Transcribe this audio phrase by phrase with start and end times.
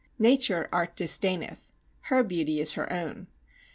[0.17, 1.59] Nature Art disdaineth;
[2.09, 3.27] her beauty is her own.